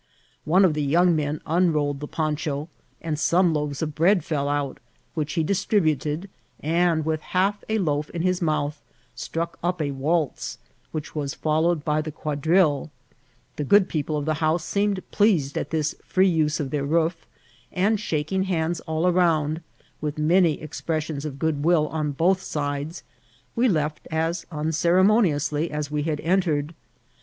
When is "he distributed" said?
5.33-6.27